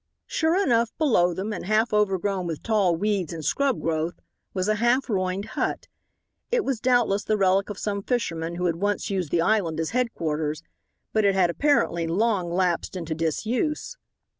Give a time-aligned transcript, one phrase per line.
[0.25, 4.19] Sure enough, below them, and half overgrown with tall weeds and scrub growth,
[4.51, 5.87] was a half ruined hut.
[6.51, 9.91] It was doubtless the relic of some fisherman who had once used the island as
[9.91, 10.63] headquarters.
[11.13, 13.95] But it had, apparently, long lapsed into disuse.